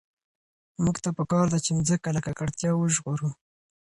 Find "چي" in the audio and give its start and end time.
1.65-1.71